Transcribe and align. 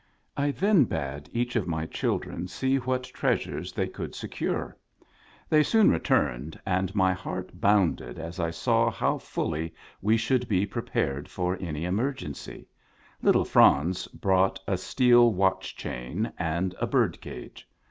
I 0.35 0.49
then 0.49 0.85
bade 0.85 1.29
each 1.31 1.55
of 1.55 1.67
my 1.67 1.85
children 1.85 2.47
see 2.47 2.77
what 2.77 3.03
treasures 3.03 3.71
they 3.71 3.87
could 3.87 4.15
secure. 4.15 4.75
They 5.47 5.61
soon 5.61 5.91
returned, 5.91 6.59
and 6.65 6.95
my 6.95 7.13
heart 7.13 7.51
bounded 7.61 8.17
as 8.17 8.39
I 8.39 8.49
saw 8.49 8.89
how 8.89 9.19
fully 9.19 9.75
we 10.01 10.17
should 10.17 10.47
be 10.47 10.65
pre 10.65 10.81
pared 10.81 11.29
for 11.29 11.55
any 11.61 11.85
emergency. 11.85 12.67
Little 13.21 13.45
Franz 13.45 14.07
brought 14.07 14.59
a 14.65 14.75
steel 14.75 15.31
watch 15.33 15.75
chain 15.75 16.33
and 16.35 16.73
a 16.81 16.87
bird 16.87 17.21
cage. 17.21 17.69